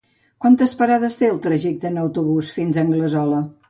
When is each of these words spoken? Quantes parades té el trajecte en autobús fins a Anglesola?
Quantes 0.45 0.73
parades 0.79 1.19
té 1.21 1.31
el 1.35 1.39
trajecte 1.45 1.91
en 1.93 2.03
autobús 2.07 2.53
fins 2.61 2.77
a 2.77 2.87
Anglesola? 2.89 3.49